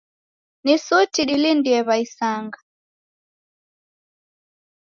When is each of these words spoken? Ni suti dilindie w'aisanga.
Ni 0.63 0.75
suti 0.85 1.21
dilindie 1.29 1.79
w'aisanga. 1.87 2.59